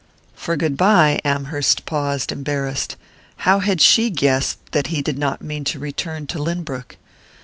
[0.33, 2.95] "For goodbye?" Amherst paused, embarrassed.
[3.45, 6.97] How had she guessed that he did not mean to return to Lynbrook?